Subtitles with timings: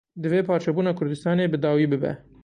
[0.21, 2.11] Divê parçebûna Kurdistanê bi dawî bibe.